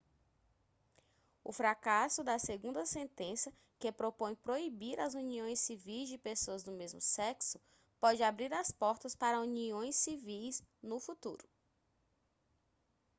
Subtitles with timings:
[1.43, 6.99] o fracasso da segunda sentença que propõe proibir as uniões civis de pessoas do mesmo
[6.99, 7.61] sexo
[7.99, 11.47] pode abrir as portas para uniões civis no futuro